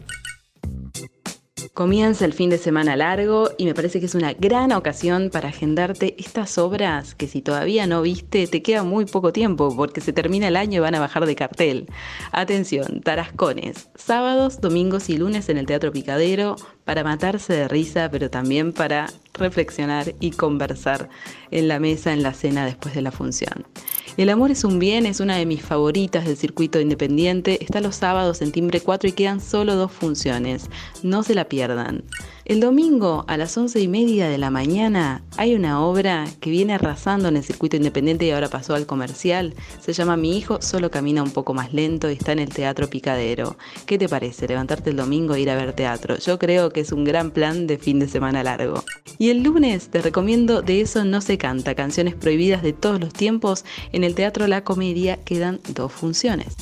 Comienza 1.77 2.25
el 2.25 2.34
fin 2.34 2.50
de 2.50 2.57
semana 2.57 2.96
largo 2.96 3.51
y 3.55 3.65
me 3.65 3.75
parece 3.75 4.00
que 4.00 4.07
es 4.07 4.15
una 4.15 4.34
gran 4.34 4.72
ocasión 4.72 5.29
para 5.31 5.50
agendarte 5.50 6.15
estas 6.17 6.57
obras 6.57 7.13
que 7.13 7.27
si 7.27 7.43
todavía 7.43 7.86
no 7.86 8.01
viste 8.01 8.48
te 8.48 8.63
queda 8.63 8.81
muy 8.81 9.05
poco 9.05 9.31
tiempo 9.31 9.72
porque 9.75 10.01
se 10.01 10.12
termina 10.12 10.48
el 10.48 10.55
año 10.55 10.77
y 10.77 10.79
van 10.79 10.96
a 10.96 11.00
bajar 11.00 11.27
de 11.27 11.36
cartel. 11.36 11.86
Atención, 12.31 13.01
Tarascones, 13.01 13.91
sábados, 13.93 14.60
domingos 14.60 15.07
y 15.12 15.19
lunes 15.19 15.50
en 15.50 15.60
el 15.60 15.67
Teatro 15.67 15.91
Picadero 15.91 16.55
para 16.88 17.03
matarse 17.03 17.51
de 17.51 17.67
risa 17.67 18.10
pero 18.10 18.29
también 18.29 18.72
para 18.72 19.12
reflexionar 19.34 20.15
y 20.22 20.32
conversar 20.32 21.10
en 21.51 21.67
la 21.67 21.79
mesa 21.79 22.13
en 22.13 22.24
la 22.24 22.34
cena 22.34 22.65
después 22.65 22.96
de 22.96 23.01
la 23.01 23.12
función. 23.12 23.67
El 24.15 24.29
amor 24.29 24.50
es 24.51 24.63
un 24.63 24.79
bien 24.79 25.06
es 25.06 25.20
una 25.20 25.36
de 25.36 25.46
mis 25.46 25.62
favoritas 25.62 26.25
del 26.25 26.38
circuito 26.38 26.79
independiente. 26.79 27.63
Está 27.63 27.82
los 27.82 27.98
sábados 27.98 28.41
en 28.41 28.51
Timbre 28.51 28.79
4 28.79 29.10
y 29.10 29.12
quedan 29.12 29.41
solo 29.41 29.75
dos 29.75 29.91
funciones. 29.91 30.70
No 31.03 31.22
se 31.22 31.36
la 31.36 31.50
pierdan. 31.50 32.03
El 32.48 32.62
domingo 32.62 33.25
a 33.27 33.36
las 33.36 33.58
once 33.58 33.77
y 33.82 33.89
media 33.89 34.30
de 34.30 34.38
la 34.38 34.50
mañana 34.50 35.22
hay 35.36 35.54
una 35.54 35.82
obra 35.82 36.25
que 36.39 36.50
viene 36.50 36.75
arrasando 36.75 37.27
en 37.27 37.36
el 37.36 37.44
circuito 37.44 37.75
independiente 37.75 38.24
y 38.24 38.32
ahora 38.32 38.48
pasó 38.48 38.74
al 38.74 38.86
comercial. 38.86 39.54
Se 39.82 39.92
llama 39.92 40.16
Mi 40.16 40.38
hijo 40.38 40.62
solo 40.62 40.89
camina 40.89 41.22
un 41.24 41.32
poco 41.32 41.54
más 41.54 41.74
lento 41.74 42.10
y 42.10 42.13
está 42.13 42.32
en 42.32 42.39
el 42.39 42.48
Teatro 42.48 42.89
Picadero. 42.89 43.58
¿Qué 43.86 43.98
te 43.98 44.08
parece 44.08 44.48
levantarte 44.48 44.92
el 44.92 44.96
domingo 44.96 45.36
e 45.36 45.42
ir 45.42 45.50
a 45.50 45.58
ver 45.58 45.74
teatro? 45.74 46.16
Yo 46.20 46.39
creo 46.39 46.70
que 46.70 46.80
es 46.80 46.94
un 46.94 47.04
gran 47.04 47.32
plan 47.32 47.68
de 47.68 47.77
fin 47.77 48.00
de 48.00 48.08
semana 48.08 48.44
largo. 48.44 48.82
Y 49.18 49.30
el 49.30 49.44
lunes 49.44 49.89
te 49.89 50.01
recomiendo 50.01 50.62
De 50.62 50.80
eso 50.80 51.04
no 51.04 51.20
se 51.20 51.38
canta, 51.38 51.75
canciones 51.75 52.16
prohibidas 52.16 52.63
de 52.63 52.72
todos 52.72 53.01
los 53.01 53.12
tiempos. 53.12 53.66
En 53.92 54.06
el 54.06 54.16
Teatro 54.16 54.48
La 54.48 54.63
Comedia 54.63 55.18
quedan 55.18 55.60
dos 55.74 55.92
funciones. 55.92 56.56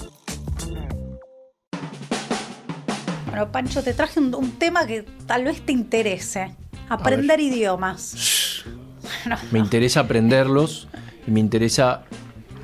Bueno, 3.35 3.51
Pancho, 3.51 3.83
te 3.83 3.93
traje 3.93 4.21
un, 4.21 4.33
un, 4.33 4.51
tema 4.51 4.87
que 4.87 5.03
tal 5.27 5.43
vez 5.43 5.59
te 5.59 5.73
interese. 5.73 6.55
Aprender 6.87 7.37
idiomas. 7.41 8.63
Bueno, 9.03 9.37
me 9.51 9.59
interesa 9.59 9.99
aprenderlos 9.99 10.87
y 11.27 11.31
me 11.31 11.41
interesa... 11.41 12.05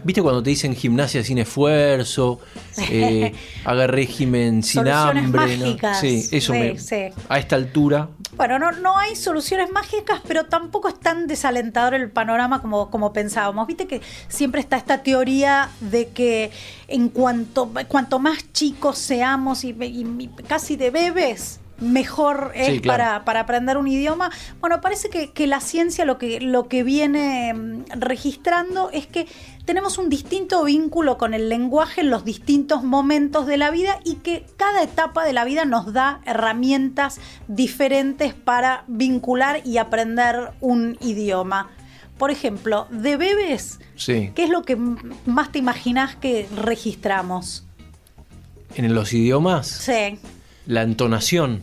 ¿Viste 0.03 0.21
cuando 0.21 0.41
te 0.41 0.49
dicen 0.49 0.75
gimnasia 0.75 1.23
sin 1.23 1.37
esfuerzo? 1.37 2.39
Eh, 2.89 3.33
haga 3.65 3.87
régimen 3.87 4.63
sin 4.63 4.83
Soluciones 4.83 5.25
hambre. 5.25 5.57
Mágicas. 5.57 6.03
¿no? 6.03 6.09
Sí, 6.09 6.27
eso 6.31 6.53
sí, 6.53 6.59
me, 6.59 6.79
sí. 6.79 6.95
a 7.29 7.39
esta 7.39 7.55
altura. 7.55 8.09
Bueno, 8.35 8.59
no, 8.59 8.71
no 8.71 8.97
hay 8.97 9.15
soluciones 9.15 9.71
mágicas, 9.71 10.21
pero 10.27 10.45
tampoco 10.45 10.87
es 10.87 10.99
tan 10.99 11.27
desalentador 11.27 11.93
el 11.93 12.09
panorama 12.09 12.61
como, 12.61 12.89
como 12.89 13.13
pensábamos. 13.13 13.67
Viste 13.67 13.87
que 13.87 14.01
siempre 14.27 14.61
está 14.61 14.77
esta 14.77 15.03
teoría 15.03 15.69
de 15.79 16.09
que 16.09 16.51
en 16.87 17.09
cuanto, 17.09 17.71
cuanto 17.87 18.19
más 18.19 18.51
chicos 18.53 18.97
seamos 18.97 19.63
y, 19.63 19.69
y, 19.69 20.05
y 20.19 20.27
casi 20.47 20.75
de 20.75 20.91
bebés, 20.91 21.59
mejor 21.81 22.51
es 22.55 22.67
Sí, 22.67 22.79
claro. 22.79 23.03
para, 23.03 23.25
para 23.25 23.39
aprender 23.41 23.77
un 23.77 23.87
idioma. 23.87 24.31
Bueno, 24.61 24.79
parece 24.81 25.09
que, 25.09 25.31
que 25.33 25.47
la 25.47 25.59
ciencia 25.59 26.05
lo 26.05 26.17
que, 26.17 26.39
lo 26.39 26.67
que 26.67 26.83
viene 26.83 27.53
mm, 27.53 27.83
registrando 27.99 28.89
es 28.91 29.07
que 29.07 29.27
tenemos 29.65 29.97
un 29.97 30.09
distinto 30.09 30.63
vínculo 30.63 31.17
con 31.17 31.33
el 31.33 31.49
lenguaje 31.49 32.01
en 32.01 32.09
los 32.09 32.23
distintos 32.25 32.83
momentos 32.83 33.45
de 33.47 33.57
la 33.57 33.71
vida 33.71 33.99
y 34.05 34.15
que 34.15 34.45
cada 34.57 34.81
etapa 34.83 35.25
de 35.25 35.33
la 35.33 35.43
vida 35.43 35.65
nos 35.65 35.91
da 35.93 36.21
herramientas 36.25 37.19
diferentes 37.47 38.33
para 38.33 38.83
vincular 38.87 39.61
y 39.65 39.77
aprender 39.77 40.51
un 40.61 40.97
idioma. 41.01 41.69
Por 42.17 42.29
ejemplo, 42.31 42.87
de 42.91 43.17
bebés, 43.17 43.79
Sí. 43.95 44.31
¿qué 44.35 44.43
es 44.43 44.49
lo 44.51 44.61
que 44.61 44.77
más 45.25 45.51
te 45.51 45.57
imaginas 45.59 46.15
que 46.15 46.47
registramos? 46.55 47.65
En 48.75 48.93
los 48.93 49.11
idiomas, 49.13 49.67
Sí. 49.67 50.19
la 50.65 50.83
entonación. 50.83 51.61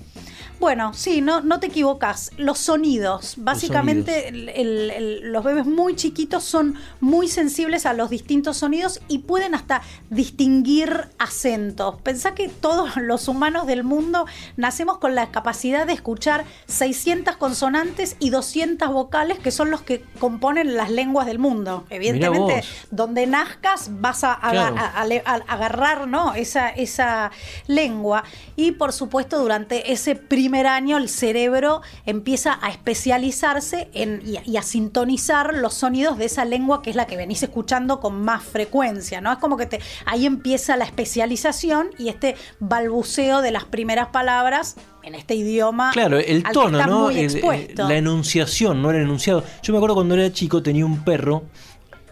Bueno, 0.61 0.93
sí, 0.93 1.21
no, 1.21 1.41
no 1.41 1.61
te 1.61 1.69
equivocas. 1.69 2.33
Los 2.37 2.59
sonidos. 2.59 3.35
Básicamente, 3.37 4.29
el- 4.29 4.49
el- 4.49 4.91
el- 4.91 5.33
los 5.33 5.45
bebés 5.45 5.67
muy 5.67 5.95
chiquitos 5.95 6.43
son 6.43 6.75
muy 7.01 7.29
sensibles 7.29 7.87
a 7.87 7.93
los 7.93 8.11
distintos 8.11 8.57
sonidos 8.57 9.01
y 9.07 9.19
pueden 9.19 9.55
hasta 9.55 9.83
distinguir 10.11 11.07
acentos. 11.19 12.01
Pensá 12.03 12.35
que 12.35 12.49
todos 12.49 12.97
los 12.97 13.29
humanos 13.29 13.67
del 13.69 13.85
mundo 13.85 14.27
nacemos 14.57 14.99
con 14.99 15.15
la 15.15 15.31
capacidad 15.31 15.87
de 15.87 15.93
escuchar 15.93 16.45
600 16.67 17.37
consonantes 17.37 18.17
y 18.19 18.31
200 18.31 18.89
vocales, 18.93 19.39
que 19.39 19.53
son 19.53 19.71
los 19.71 19.83
que 19.83 20.05
componen 20.19 20.75
las 20.77 20.91
lenguas 20.91 21.27
del 21.27 21.39
mundo. 21.39 21.85
Evidentemente, 21.89 22.65
donde 22.91 23.29
nazcas 23.29 23.91
vas 24.01 24.25
a, 24.25 24.33
aga- 24.33 24.51
Claro. 24.73 24.77
a- 24.77 25.01
a 25.01 25.05
le- 25.07 25.23
a- 25.25 25.35
agarrar 25.47 26.09
¿no? 26.09 26.35
esa, 26.35 26.69
esa 26.71 27.31
lengua. 27.69 28.25
Y 28.57 28.73
por 28.73 28.93
supuesto, 28.93 29.39
durante 29.39 29.93
ese 29.93 30.17
primer 30.17 30.48
año 30.55 30.97
el 30.99 31.09
cerebro 31.09 31.83
empieza 32.07 32.59
a 32.63 32.71
especializarse 32.71 33.89
en, 33.95 34.23
y, 34.27 34.37
a, 34.37 34.43
y 34.45 34.57
a 34.57 34.63
sintonizar 34.63 35.55
los 35.55 35.75
sonidos 35.75 36.19
de 36.19 36.25
esa 36.27 36.45
lengua 36.45 36.83
que 36.83 36.91
es 36.91 36.97
la 36.97 37.07
que 37.07 37.17
venís 37.17 37.43
escuchando 37.43 38.01
con 38.01 38.21
más 38.23 38.43
frecuencia. 38.43 39.21
¿no? 39.21 39.33
Es 39.33 39.39
como 39.39 39.57
que 39.57 39.67
te, 39.67 39.81
ahí 40.07 40.27
empieza 40.27 40.77
la 40.77 40.85
especialización 40.85 41.91
y 41.99 42.09
este 42.09 42.37
balbuceo 42.61 43.41
de 43.43 43.51
las 43.51 43.65
primeras 43.65 44.09
palabras 44.09 44.77
en 45.03 45.15
este 45.15 45.35
idioma. 45.35 45.91
Claro, 45.93 46.19
el 46.19 46.43
tono, 46.43 46.85
¿no? 46.87 47.11
El- 47.11 47.41
la 47.77 47.97
enunciación, 47.97 48.83
no 48.83 48.91
el 48.91 48.97
enunciado. 48.97 49.43
Yo 49.63 49.73
me 49.73 49.79
acuerdo 49.79 49.95
cuando 49.95 50.15
era 50.15 50.33
chico 50.33 50.63
tenía 50.63 50.85
un 50.85 51.05
perro 51.05 51.45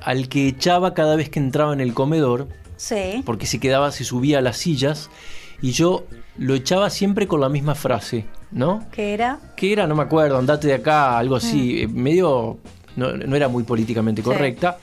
al 0.02 0.28
que 0.28 0.49
echaba 0.49 0.95
cada 0.95 1.16
vez 1.16 1.28
que 1.28 1.38
entraba 1.38 1.73
en 1.73 1.81
el 1.81 1.93
comedor 1.95 2.49
Sí. 2.76 3.23
porque 3.25 3.47
se 3.47 3.59
quedaba, 3.59 3.90
se 3.93 4.05
subía 4.05 4.38
a 4.38 4.40
las 4.43 4.59
sillas 4.59 5.11
y 5.62 5.73
yo 5.73 6.05
lo 6.38 6.55
echaba 6.55 6.90
siempre 6.90 7.26
con 7.26 7.40
la 7.40 7.49
misma 7.49 7.75
frase, 7.75 8.26
¿no? 8.50 8.87
que 8.93 9.14
era? 9.14 9.38
Que 9.57 9.73
era, 9.73 9.87
no 9.87 9.95
me 9.95 10.02
acuerdo, 10.02 10.38
andate 10.38 10.69
de 10.69 10.75
acá, 10.75 11.19
algo 11.19 11.37
así, 11.37 11.83
eh, 11.83 11.88
medio, 11.88 12.59
no, 12.97 13.12
no 13.12 13.37
era 13.37 13.49
muy 13.49 13.64
políticamente 13.64 14.21
Mm. 14.23 14.25
Sí. 14.25 14.31
correcta, 14.31 14.78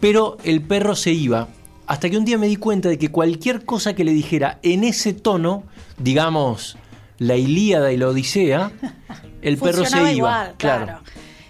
pero 0.00 0.36
el 0.44 0.62
perro 0.62 0.94
se 0.94 1.12
iba. 1.12 1.48
Hasta 1.86 2.08
que 2.08 2.16
un 2.16 2.24
día 2.24 2.38
me 2.38 2.46
di 2.46 2.56
cuenta 2.56 2.88
de 2.88 2.98
que 2.98 3.10
cualquier 3.10 3.64
cosa 3.64 3.94
que 3.94 4.04
le 4.04 4.12
dijera 4.12 4.58
en 4.62 4.84
ese 4.84 5.12
tono, 5.12 5.64
digamos, 5.98 6.76
la 7.18 7.36
Ilíada 7.36 7.92
y 7.92 7.96
la 7.96 8.08
Odisea, 8.08 8.70
el 9.42 9.58
perro 9.58 9.84
se 9.84 9.98
iba. 9.98 10.12
igual, 10.12 10.54
claro. 10.58 11.00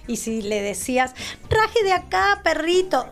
Y 0.08 0.16
si 0.16 0.42
le 0.42 0.60
decías, 0.60 1.14
traje 1.48 1.84
de 1.84 1.92
acá, 1.92 2.40
perrito, 2.42 3.06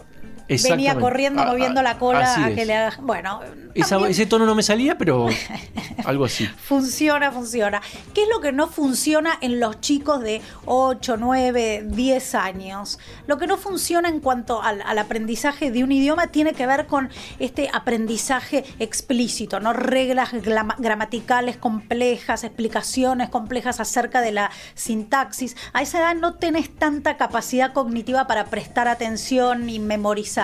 venía 0.62 0.94
corriendo 0.96 1.42
A- 1.42 1.44
a- 1.44 1.48
moviendo 1.48 1.82
la 1.82 1.98
cola 1.98 2.32
así 2.32 2.42
a 2.42 2.54
que 2.54 2.64
le 2.64 2.74
hagas. 2.74 2.98
Bueno, 3.00 3.40
ese 3.74 4.26
tono 4.26 4.46
no 4.46 4.54
me 4.54 4.62
salía, 4.62 4.96
pero 4.98 5.26
algo 6.04 6.24
así. 6.24 6.46
Funciona, 6.46 7.30
funciona. 7.30 7.80
¿Qué 8.14 8.22
es 8.24 8.28
lo 8.28 8.40
que 8.40 8.52
no 8.52 8.68
funciona 8.68 9.38
en 9.40 9.60
los 9.60 9.80
chicos 9.80 10.20
de 10.22 10.40
8, 10.66 11.16
9, 11.18 11.84
10 11.86 12.34
años? 12.34 12.98
Lo 13.26 13.38
que 13.38 13.46
no 13.46 13.56
funciona 13.56 14.08
en 14.08 14.20
cuanto 14.20 14.62
al, 14.62 14.80
aprendizaje 14.98 15.70
de 15.70 15.84
un 15.84 15.92
idioma 15.92 16.28
tiene 16.28 16.52
que 16.52 16.66
ver 16.66 16.86
con 16.86 17.10
este 17.38 17.70
aprendizaje 17.72 18.64
explícito, 18.78 19.60
¿no? 19.60 19.72
Reglas 19.72 20.30
gramaticales 20.78 21.56
complejas, 21.56 22.44
explicaciones 22.44 23.28
complejas 23.28 23.80
acerca 23.80 24.20
de 24.20 24.32
la 24.32 24.50
sintaxis. 24.74 25.56
A 25.72 25.82
esa 25.82 25.98
edad 25.98 26.14
no 26.14 26.34
tenés 26.34 26.74
tanta 26.74 27.16
capacidad 27.16 27.72
cognitiva 27.72 28.26
para 28.26 28.46
prestar 28.46 28.88
atención 28.88 29.68
y 29.68 29.78
memorizar, 29.78 30.39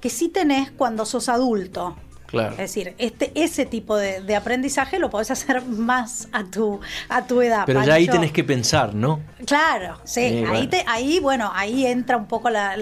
que 0.00 0.10
sí 0.10 0.28
tenés 0.28 0.70
cuando 0.70 1.06
sos 1.06 1.28
adulto. 1.28 1.96
Es 2.32 2.56
decir, 2.56 2.94
este, 2.98 3.30
ese 3.34 3.64
tipo 3.64 3.96
de, 3.96 4.34
aprendizaje 4.34 4.98
lo 4.98 5.10
podés 5.10 5.30
hacer 5.30 5.62
más 5.66 6.28
a 6.32 6.44
tu, 6.44 6.80
a 7.08 7.26
tu 7.26 7.40
edad. 7.40 7.64
Pero 7.66 7.84
ya 7.84 7.94
ahí 7.94 8.08
tenés 8.08 8.32
que 8.32 8.44
pensar, 8.44 8.94
¿no? 8.94 9.20
Claro, 9.46 9.98
sí. 10.04 10.20
ahí, 10.20 10.44
bueno. 10.44 10.68
Te, 10.68 10.84
ahí, 10.86 11.20
bueno, 11.20 11.50
ahí 11.54 11.86
entra 11.86 12.16
un 12.16 12.26
poco 12.26 12.50
la, 12.50 12.76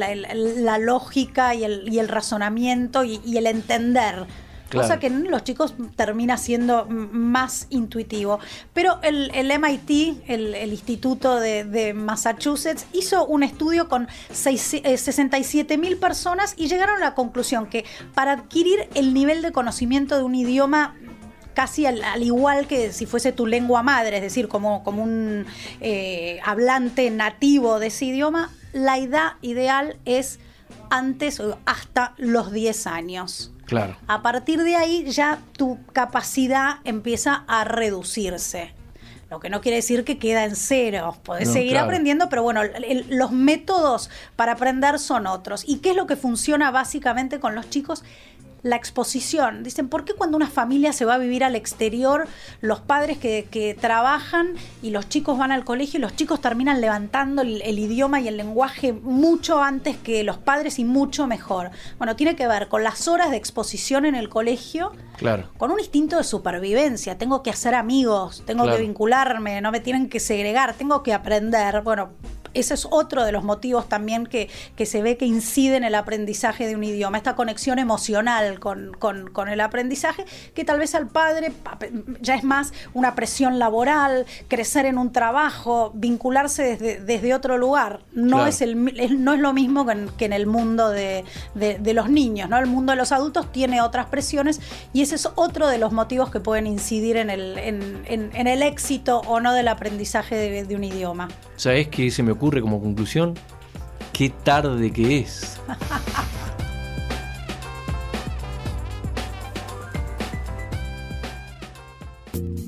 lógica 0.78 1.54
y 1.54 1.64
el, 1.64 1.92
y 1.92 1.98
el 1.98 2.08
razonamiento 2.08 3.04
y, 3.04 3.20
y 3.24 3.36
el 3.36 3.46
entender 3.46 4.26
cosa 4.72 4.98
que 4.98 5.06
en 5.06 5.30
los 5.30 5.44
chicos 5.44 5.74
termina 5.96 6.36
siendo 6.36 6.86
más 6.86 7.66
intuitivo. 7.70 8.38
Pero 8.72 8.98
el, 9.02 9.30
MIT, 9.32 10.22
el, 10.28 10.72
Instituto 10.72 11.38
de, 11.38 11.94
Massachusetts, 11.94 12.86
hizo 12.92 13.26
un 13.26 13.42
estudio 13.42 13.88
con 13.88 14.08
67 14.32 15.74
eh, 15.74 15.78
mil 15.78 15.96
personas 15.96 16.54
y 16.56 16.68
llegaron 16.68 16.96
a 16.96 17.00
la 17.00 17.14
conclusión 17.14 17.66
que 17.66 17.84
para 18.14 18.32
adquirir 18.32 18.88
el 18.94 19.14
nivel 19.14 19.42
de 19.42 19.52
conocimiento 19.52 20.16
de 20.16 20.22
un 20.22 20.34
idioma 20.34 20.94
casi 21.54 21.86
al, 21.86 22.22
igual 22.22 22.66
que 22.66 22.92
si 22.92 23.06
fuese 23.06 23.32
tu 23.32 23.46
lengua 23.46 23.82
madre, 23.82 24.16
es 24.16 24.22
decir, 24.22 24.48
como, 24.48 24.82
como 24.82 25.02
un 25.02 25.46
eh, 25.80 26.40
hablante 26.44 27.10
nativo 27.10 27.78
de 27.78 27.88
ese 27.88 28.06
idioma, 28.06 28.50
la 28.72 28.98
edad 28.98 29.32
ideal 29.42 29.98
es 30.04 30.38
antes 30.90 31.40
o 31.40 31.58
hasta 31.66 32.14
los 32.16 32.52
10 32.52 32.86
años. 32.86 33.52
A 34.06 34.22
partir 34.22 34.62
de 34.62 34.76
ahí 34.76 35.04
ya 35.10 35.38
tu 35.56 35.78
capacidad 35.92 36.76
empieza 36.84 37.44
a 37.46 37.64
reducirse. 37.64 38.74
Lo 39.30 39.40
que 39.40 39.48
no 39.48 39.62
quiere 39.62 39.76
decir 39.76 40.04
que 40.04 40.18
queda 40.18 40.44
en 40.44 40.54
cero. 40.54 41.16
Podés 41.22 41.50
seguir 41.50 41.78
aprendiendo, 41.78 42.28
pero 42.28 42.42
bueno, 42.42 42.60
los 43.08 43.32
métodos 43.32 44.10
para 44.36 44.52
aprender 44.52 44.98
son 44.98 45.26
otros. 45.26 45.64
¿Y 45.66 45.78
qué 45.78 45.92
es 45.92 45.96
lo 45.96 46.06
que 46.06 46.16
funciona 46.16 46.70
básicamente 46.70 47.40
con 47.40 47.54
los 47.54 47.70
chicos? 47.70 48.04
La 48.62 48.76
exposición. 48.76 49.62
Dicen, 49.62 49.88
¿por 49.88 50.04
qué 50.04 50.14
cuando 50.14 50.36
una 50.36 50.48
familia 50.48 50.92
se 50.92 51.04
va 51.04 51.14
a 51.14 51.18
vivir 51.18 51.44
al 51.44 51.56
exterior, 51.56 52.26
los 52.60 52.80
padres 52.80 53.18
que, 53.18 53.76
trabajan 53.80 54.54
y 54.82 54.90
los 54.90 55.08
chicos 55.08 55.38
van 55.38 55.52
al 55.52 55.64
colegio 55.64 55.98
y 55.98 56.00
los 56.00 56.14
chicos 56.14 56.40
terminan 56.40 56.80
levantando 56.80 57.42
el, 57.42 57.78
idioma 57.78 58.20
y 58.20 58.28
el 58.28 58.36
lenguaje 58.36 58.92
mucho 58.92 59.62
antes 59.62 59.96
que 59.96 60.24
los 60.24 60.38
padres 60.38 60.78
y 60.78 60.84
mucho 60.84 61.26
mejor? 61.26 61.70
Bueno, 61.98 62.16
tiene 62.16 62.36
que 62.36 62.46
ver 62.46 62.68
con 62.68 62.82
las 62.82 63.08
horas 63.08 63.30
de 63.30 63.36
exposición 63.36 64.04
en 64.04 64.14
el 64.14 64.28
colegio, 64.28 64.92
claro. 65.16 65.48
con 65.58 65.70
un 65.70 65.80
instinto 65.80 66.16
de 66.16 66.24
supervivencia. 66.24 67.18
Tengo 67.18 67.42
que 67.42 67.50
hacer 67.50 67.74
amigos, 67.74 68.42
tengo 68.46 68.64
que 68.64 68.78
vincularme, 68.78 69.60
no 69.60 69.72
me 69.72 69.80
tienen 69.80 70.08
que 70.08 70.20
segregar, 70.20 70.74
tengo 70.74 71.02
que 71.02 71.12
aprender. 71.12 71.82
Bueno, 71.82 72.10
ese 72.54 72.74
es 72.74 72.86
otro 72.90 73.24
de 73.24 73.32
los 73.32 73.44
motivos 73.44 73.88
también 73.88 74.26
que, 74.26 74.48
que 74.76 74.86
se 74.86 75.02
ve 75.02 75.16
que 75.16 75.26
incide 75.26 75.76
en 75.76 75.84
el 75.84 75.94
aprendizaje 75.94 76.66
de 76.66 76.76
un 76.76 76.84
idioma, 76.84 77.16
esta 77.16 77.34
conexión 77.34 77.78
emocional 77.78 78.60
con, 78.60 78.92
con, 78.94 79.48
el 79.48 79.60
aprendizaje, 79.60 80.24
que 80.54 80.64
tal 80.64 80.78
vez 80.78 80.94
al 80.94 81.08
padre 81.08 81.52
ya 82.20 82.34
es 82.34 82.44
más 82.44 82.72
una 82.94 83.14
presión 83.14 83.58
laboral, 83.58 84.26
crecer 84.48 84.86
en 84.86 84.98
un 84.98 85.12
trabajo, 85.12 85.92
vincularse 85.94 86.62
desde, 86.62 87.00
desde 87.00 87.34
otro 87.34 87.58
lugar. 87.58 88.00
No, 88.12 88.46
es 88.46 88.62
el, 88.62 89.22
no 89.22 89.34
es 89.34 89.40
lo 89.40 89.52
mismo 89.52 89.86
que 90.16 90.24
en, 90.24 90.32
el 90.32 90.46
mundo 90.46 90.90
de, 90.90 91.24
de, 91.54 91.94
los 91.94 92.08
niños, 92.08 92.48
¿no? 92.48 92.58
El 92.58 92.66
mundo 92.66 92.92
de 92.92 92.96
los 92.96 93.12
adultos 93.12 93.52
tiene 93.52 93.82
otras 93.82 94.06
presiones 94.06 94.60
y 94.92 95.02
ese 95.02 95.16
es 95.16 95.28
otro 95.34 95.68
de 95.68 95.78
los 95.78 95.92
motivos 95.92 96.30
que 96.30 96.40
pueden 96.40 96.66
incidir 96.66 97.16
en 97.16 97.30
el, 97.30 97.58
en, 97.58 98.02
en, 98.06 98.46
el 98.46 98.62
éxito 98.62 99.20
o 99.26 99.40
no 99.40 99.52
del 99.52 99.68
aprendizaje 99.68 100.64
de, 100.64 100.74
un 100.74 100.84
idioma. 100.84 101.28
¿Sabes 101.62 101.86
qué 101.86 102.10
se 102.10 102.24
me 102.24 102.32
ocurre 102.32 102.60
como 102.60 102.82
conclusión? 102.82 103.34
Qué 104.12 104.30
tarde 104.30 104.90
que 104.90 105.18
es. 105.20 105.60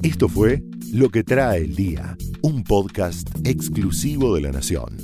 Esto 0.05 0.29
fue 0.29 0.63
Lo 0.93 1.09
que 1.09 1.25
trae 1.25 1.63
el 1.63 1.75
día, 1.75 2.17
un 2.41 2.63
podcast 2.63 3.29
exclusivo 3.43 4.33
de 4.37 4.43
La 4.43 4.53
Nación. 4.53 5.04